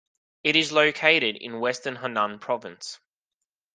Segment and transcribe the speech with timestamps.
[0.43, 2.99] It is located in western Hunan province.